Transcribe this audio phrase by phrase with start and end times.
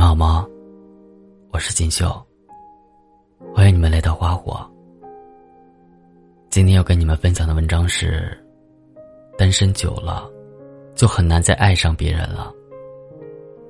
[0.00, 0.48] 们好吗？
[1.52, 2.10] 我是锦绣。
[3.54, 4.58] 欢迎你们来到花火。
[6.48, 8.34] 今天要跟你们分享的文章是：
[9.36, 10.26] 单身久了，
[10.94, 12.50] 就很难再爱上别人了。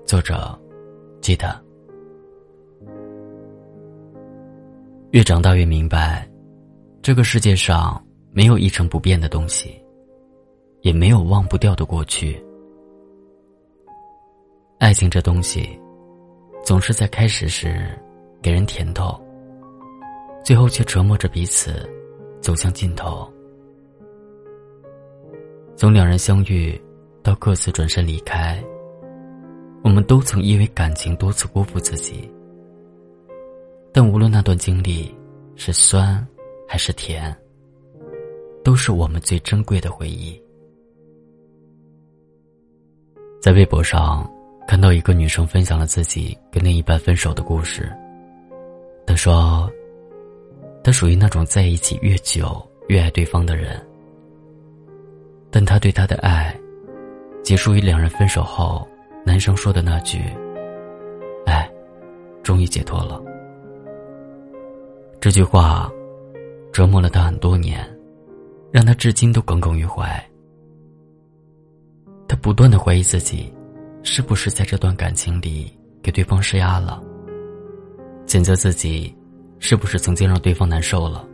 [0.07, 0.57] 作者：
[1.21, 1.61] 记得。
[5.11, 6.31] 越长大越明白，
[7.03, 8.01] 这个世界上
[8.31, 9.83] 没有一成不变的东西，
[10.83, 12.41] 也没有忘不掉的过去。
[14.79, 15.69] 爱情这东西。
[16.63, 17.89] 总是在开始时
[18.41, 19.21] 给人甜头，
[20.45, 21.89] 最后却折磨着彼此，
[22.41, 23.29] 走向尽头。
[25.75, 26.81] 从两人相遇
[27.23, 28.63] 到各自转身离开，
[29.83, 32.31] 我们都曾因为感情多次辜负自己。
[33.93, 35.13] 但无论那段经历
[35.57, 36.25] 是酸
[36.69, 37.37] 还是甜，
[38.63, 40.41] 都是我们最珍贵的回忆。
[43.43, 44.31] 在微博上。
[44.71, 47.93] 看到一个女生分享了自己跟另一半分手的故事。
[49.05, 49.69] 她说
[50.85, 53.85] ：“她属于那种在一起越久越爱对方的人，
[55.51, 56.57] 但她对他的爱，
[57.43, 58.87] 结束于两人分手后，
[59.27, 60.21] 男生说的那句
[61.47, 61.69] ‘哎，
[62.45, 63.21] 终于解脱了’。
[65.21, 65.91] 这句话
[66.73, 67.85] 折磨了她很多年，
[68.71, 70.07] 让她至今都耿耿于怀。
[72.29, 73.53] 她不断的怀疑自己。”
[74.03, 75.71] 是不是在这段感情里
[76.03, 77.03] 给对方施压了？
[78.27, 79.15] 谴责自己，
[79.59, 81.27] 是不是曾经让对方难受了？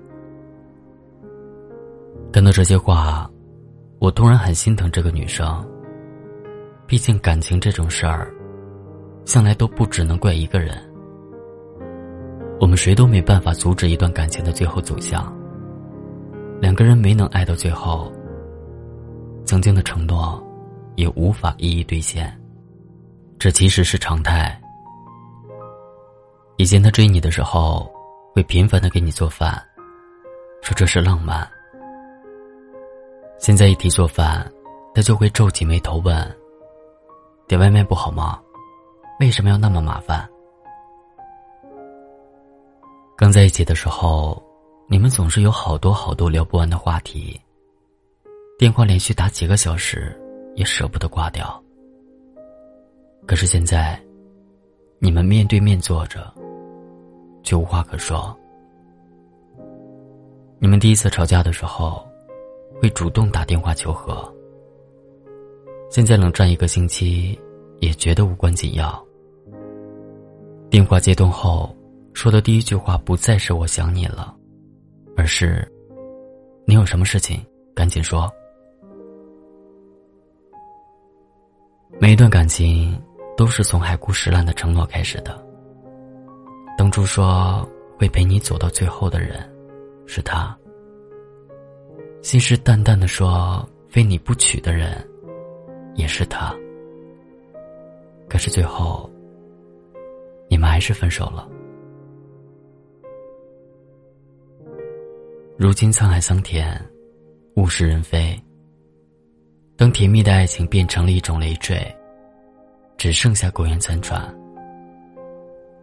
[2.33, 3.31] 看到这些话，
[3.99, 5.67] 我突然很心疼这个女生。
[6.87, 8.33] 毕竟感情这种事儿，
[9.25, 10.77] 向来都不只能怪一个人。
[12.61, 15.35] 我们谁都没办法阻止一段感情的最后走向。
[16.61, 18.13] 两个人没能爱到最后，
[19.45, 20.43] 曾经的承诺，
[20.95, 22.33] 也无法一一兑现。
[23.39, 24.59] 这其实是常态。
[26.57, 27.91] 以前他追你的时候，
[28.35, 29.63] 会频繁的给你做饭，
[30.63, 31.49] 说这是浪漫。
[33.39, 34.51] 现在一提做饭，
[34.95, 36.37] 他就会皱起眉头问
[37.47, 38.41] ：“点外卖不好吗？
[39.21, 40.27] 为什么要那么麻烦？”
[43.17, 44.43] 刚在一起的时候，
[44.89, 47.39] 你们总是有好多好多聊不完的话题，
[48.59, 50.19] 电话连续打几个小时，
[50.55, 51.63] 也舍不得挂掉。
[53.27, 54.01] 可是现在，
[55.01, 56.33] 你们面对面坐着，
[57.43, 58.35] 却无话可说。
[60.61, 62.07] 你们第一次吵架的时候，
[62.81, 64.33] 会主动打电话求和。
[65.91, 67.39] 现在冷战一个星期，
[67.81, 69.05] 也觉得无关紧要。
[70.71, 71.75] 电话接通后，
[72.13, 74.35] 说的第一句话不再是“我想你了”，
[75.17, 75.67] 而是
[76.65, 77.45] “你有什么事情，
[77.75, 78.33] 赶紧说”。
[81.99, 82.97] 每一段感情。
[83.37, 85.45] 都是从海枯石烂的承诺开始的。
[86.79, 89.39] 当初说会陪你走到最后的人，
[90.07, 90.57] 是他；
[92.23, 95.07] 信誓旦旦的说非你不娶的人，
[95.95, 96.55] 也是他。
[98.29, 99.09] 可是最后，
[100.49, 101.49] 你们还是分手了。
[105.59, 106.79] 如今沧海桑田，
[107.57, 108.39] 物是人非。
[109.77, 111.77] 当甜蜜的爱情变成了一种累赘。
[112.97, 114.35] 只剩下苟延残喘，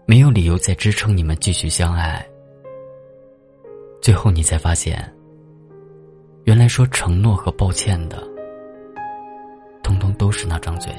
[0.05, 2.25] 没有理由再支撑你们继续相爱。
[4.01, 4.99] 最后你才发现，
[6.45, 8.21] 原来说承诺和抱歉的，
[9.83, 10.91] 通通都是那张嘴。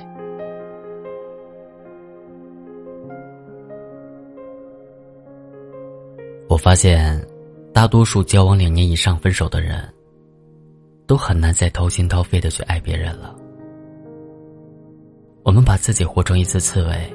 [6.48, 7.20] 我发现，
[7.72, 9.92] 大多数交往两年以上分手的人，
[11.06, 13.36] 都很难再掏心掏肺的去爱别人了。
[15.44, 17.14] 我们把自己活成一次刺猬，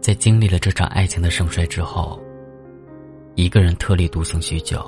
[0.00, 2.18] 在经历了这场爱情的盛衰之后，
[3.34, 4.82] 一个人特立独行许久。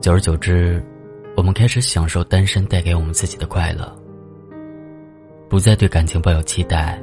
[0.00, 0.84] 久而久之，
[1.36, 3.96] 我们开始享受单身带给我们自己的快乐，
[5.48, 7.00] 不再对感情抱有期待，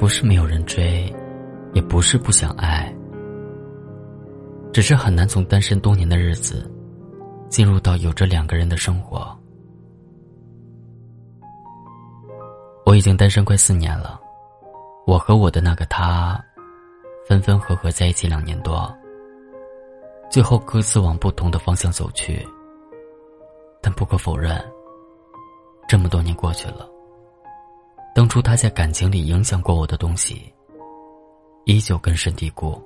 [0.00, 1.08] 不是没有人追，
[1.72, 2.92] 也不是不想爱，
[4.72, 6.68] 只是很难从单身多年的日子，
[7.48, 9.24] 进入到有着两个人的生活。
[12.86, 14.20] 我已经单身快四年了，
[15.08, 16.40] 我和我的那个他，
[17.26, 18.96] 分分合合在一起两年多。
[20.30, 22.46] 最后各自往不同的方向走去。
[23.82, 24.64] 但不可否认，
[25.88, 26.88] 这么多年过去了，
[28.14, 30.54] 当初他在感情里影响过我的东西，
[31.64, 32.80] 依旧根深蒂固。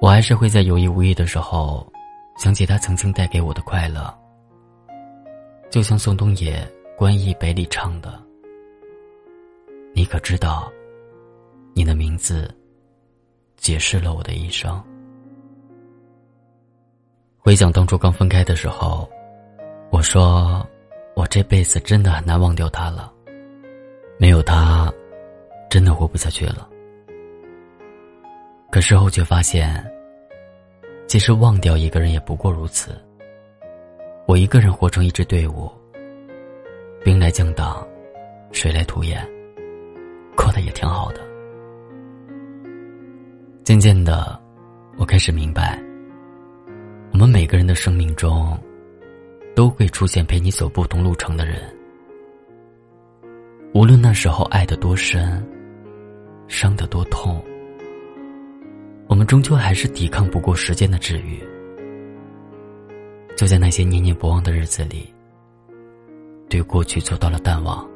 [0.00, 1.90] 我还是会在有意无意的时候。
[2.38, 4.12] 想起他曾经带给我的快乐，
[5.70, 6.58] 就像宋冬野
[6.96, 8.20] 《关忆北》里唱的
[9.94, 10.72] ：“你可知道，
[11.74, 12.52] 你的名字
[13.56, 14.82] 解释了我的一生。”
[17.38, 19.08] 回想当初刚分开的时候，
[19.90, 20.66] 我说
[21.14, 23.12] ：“我这辈子真的很难忘掉他了，
[24.18, 24.92] 没有他，
[25.70, 26.68] 真的活不下去了。”
[28.72, 29.84] 可事后却发现。
[31.12, 32.98] 其实忘掉一个人也不过如此。
[34.24, 35.70] 我一个人活成一支队伍，
[37.04, 37.86] 兵来将挡，
[38.50, 39.22] 水来土掩，
[40.34, 41.20] 过得也挺好的。
[43.62, 44.40] 渐渐的，
[44.96, 45.78] 我开始明白，
[47.12, 48.58] 我们每个人的生命中，
[49.54, 51.60] 都会出现陪你走不同路程的人。
[53.74, 55.46] 无论那时候爱得多深，
[56.48, 57.44] 伤得多痛。
[59.12, 61.38] 我们终究还是抵抗不过时间的治愈。
[63.36, 65.12] 就在那些念念不忘的日子里，
[66.48, 67.86] 对过去做到了淡忘。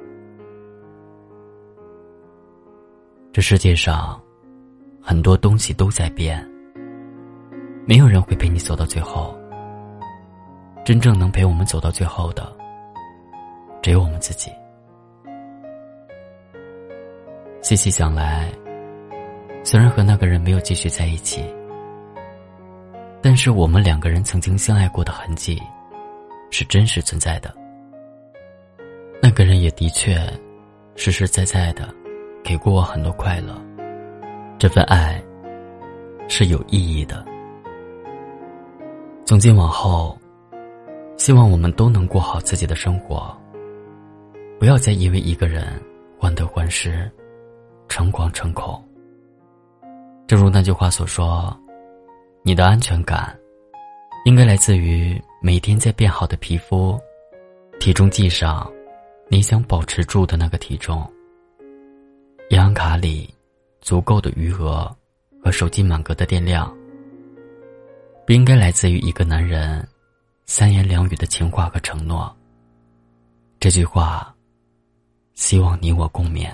[3.32, 4.20] 这世界上，
[5.00, 6.46] 很多东西都在变。
[7.86, 9.34] 没有人会陪你走到最后。
[10.84, 12.54] 真正能陪我们走到最后的，
[13.80, 14.50] 只有我们自己。
[17.62, 18.52] 细细想来。
[19.66, 21.44] 虽然和那个人没有继续在一起，
[23.20, 25.60] 但是我们两个人曾经相爱过的痕迹，
[26.52, 27.52] 是真实存在的。
[29.20, 30.16] 那个人也的确，
[30.94, 31.92] 实实在在的，
[32.44, 33.60] 给过我很多快乐。
[34.56, 35.20] 这份爱，
[36.28, 37.26] 是有意义的。
[39.24, 40.16] 从今往后，
[41.16, 43.36] 希望我们都能过好自己的生活，
[44.60, 45.66] 不要再因为一个人
[46.16, 47.10] 患得患失，
[47.88, 48.80] 诚惶诚恐。
[50.26, 51.56] 正如那句话所说，
[52.42, 53.38] 你的安全感，
[54.24, 56.98] 应该来自于每天在变好的皮肤，
[57.78, 58.68] 体重计上，
[59.28, 61.08] 你想保持住的那个体重。
[62.50, 63.32] 银行卡里，
[63.80, 64.92] 足够的余额，
[65.44, 66.76] 和手机满格的电量。
[68.26, 69.86] 不应该来自于一个男人，
[70.44, 72.36] 三言两语的情话和承诺。
[73.60, 74.34] 这句话，
[75.34, 76.50] 希望你我共勉。